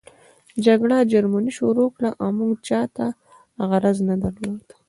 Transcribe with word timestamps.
جګړه 0.65 0.97
جرمني 1.11 1.51
شروع 1.59 1.89
کړه 1.95 2.09
او 2.21 2.29
موږ 2.39 2.53
چاته 2.67 3.07
غرض 3.69 3.97
نه 4.09 4.15
درلود 4.23 4.65